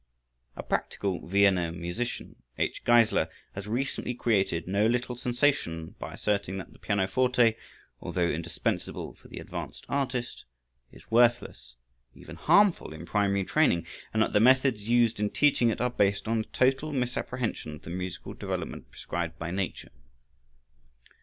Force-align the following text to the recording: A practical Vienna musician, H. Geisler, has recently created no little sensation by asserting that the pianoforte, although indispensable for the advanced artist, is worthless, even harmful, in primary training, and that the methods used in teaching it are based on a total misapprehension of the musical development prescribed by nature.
A 0.55 0.63
practical 0.63 1.27
Vienna 1.27 1.71
musician, 1.71 2.37
H. 2.57 2.83
Geisler, 2.83 3.27
has 3.53 3.67
recently 3.67 4.15
created 4.15 4.67
no 4.67 4.87
little 4.87 5.15
sensation 5.15 5.93
by 5.99 6.15
asserting 6.15 6.57
that 6.57 6.73
the 6.73 6.79
pianoforte, 6.79 7.55
although 7.99 8.27
indispensable 8.27 9.13
for 9.13 9.27
the 9.27 9.37
advanced 9.37 9.85
artist, 9.87 10.45
is 10.91 11.11
worthless, 11.11 11.75
even 12.15 12.35
harmful, 12.35 12.93
in 12.93 13.05
primary 13.05 13.43
training, 13.43 13.85
and 14.11 14.23
that 14.23 14.33
the 14.33 14.39
methods 14.39 14.89
used 14.89 15.19
in 15.19 15.29
teaching 15.29 15.69
it 15.69 15.79
are 15.79 15.91
based 15.91 16.27
on 16.27 16.39
a 16.39 16.43
total 16.45 16.91
misapprehension 16.91 17.75
of 17.75 17.83
the 17.83 17.91
musical 17.91 18.33
development 18.33 18.89
prescribed 18.89 19.37
by 19.37 19.51
nature. 19.51 19.91